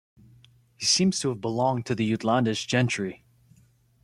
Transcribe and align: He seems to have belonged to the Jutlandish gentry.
He 0.77 0.85
seems 0.87 1.19
to 1.19 1.29
have 1.29 1.41
belonged 1.41 1.85
to 1.85 1.93
the 1.93 2.09
Jutlandish 2.11 2.65
gentry. 2.65 3.23